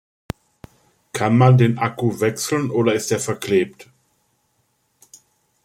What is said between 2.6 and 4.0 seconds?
oder ist er verklebt?